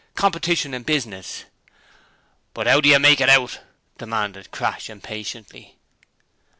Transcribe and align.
Competition 0.15 0.73
in 0.73 0.81
business' 0.81 1.45
'But 2.55 2.67
'ow 2.67 2.81
do 2.81 2.89
you 2.89 2.97
make 2.97 3.21
it 3.21 3.29
out?' 3.29 3.59
demanded 3.99 4.49
Crass, 4.49 4.89
impatiently. 4.89 5.77